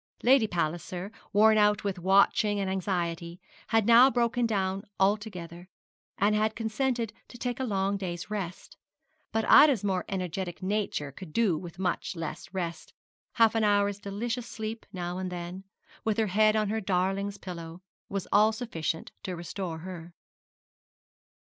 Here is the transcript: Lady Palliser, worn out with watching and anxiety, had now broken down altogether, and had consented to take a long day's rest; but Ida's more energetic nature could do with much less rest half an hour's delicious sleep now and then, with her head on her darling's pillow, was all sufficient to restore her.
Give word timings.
Lady 0.23 0.47
Palliser, 0.47 1.11
worn 1.31 1.59
out 1.59 1.83
with 1.83 1.99
watching 1.99 2.59
and 2.59 2.71
anxiety, 2.71 3.39
had 3.67 3.85
now 3.85 4.09
broken 4.09 4.47
down 4.47 4.81
altogether, 4.99 5.69
and 6.17 6.33
had 6.33 6.55
consented 6.55 7.13
to 7.27 7.37
take 7.37 7.59
a 7.59 7.63
long 7.63 7.97
day's 7.97 8.27
rest; 8.31 8.77
but 9.31 9.45
Ida's 9.45 9.83
more 9.83 10.03
energetic 10.09 10.63
nature 10.63 11.11
could 11.11 11.31
do 11.33 11.55
with 11.55 11.77
much 11.77 12.15
less 12.15 12.51
rest 12.51 12.91
half 13.33 13.53
an 13.53 13.63
hour's 13.63 13.99
delicious 13.99 14.47
sleep 14.47 14.87
now 14.91 15.19
and 15.19 15.31
then, 15.31 15.65
with 16.03 16.17
her 16.17 16.25
head 16.25 16.55
on 16.55 16.69
her 16.69 16.81
darling's 16.81 17.37
pillow, 17.37 17.83
was 18.09 18.27
all 18.31 18.51
sufficient 18.51 19.11
to 19.21 19.35
restore 19.35 19.77
her. 19.77 20.15